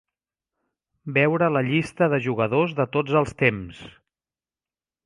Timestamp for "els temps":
3.23-3.87